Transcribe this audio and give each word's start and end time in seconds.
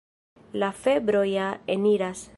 La 0.63 0.71
febro 0.85 1.21
ja 1.35 1.49
eniras. 1.77 2.29